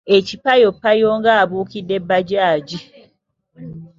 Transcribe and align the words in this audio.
Ekipayoyoppayo 0.17 1.09
ng’abuukidde 1.19 1.95
bbajaaji. 2.03 2.79